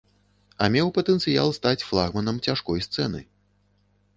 [0.63, 3.21] А меў патэнцыял стаць флагманам цяжкой сцэны.